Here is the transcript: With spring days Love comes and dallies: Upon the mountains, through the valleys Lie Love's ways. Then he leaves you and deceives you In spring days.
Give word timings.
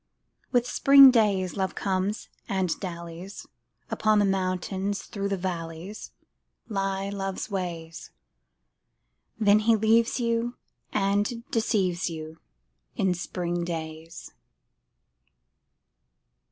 With 0.51 0.65
spring 0.65 1.11
days 1.11 1.55
Love 1.55 1.75
comes 1.75 2.27
and 2.49 2.69
dallies: 2.79 3.45
Upon 3.91 4.17
the 4.17 4.25
mountains, 4.25 5.03
through 5.03 5.29
the 5.29 5.37
valleys 5.37 6.09
Lie 6.67 7.09
Love's 7.09 7.51
ways. 7.51 8.09
Then 9.39 9.59
he 9.59 9.75
leaves 9.75 10.19
you 10.19 10.55
and 10.91 11.47
deceives 11.51 12.09
you 12.09 12.39
In 12.95 13.13
spring 13.13 13.63
days. 13.63 14.31